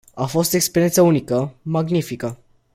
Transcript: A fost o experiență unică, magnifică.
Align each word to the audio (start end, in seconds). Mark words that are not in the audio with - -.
A 0.13 0.25
fost 0.25 0.53
o 0.53 0.55
experiență 0.55 1.01
unică, 1.01 1.53
magnifică. 1.61 2.39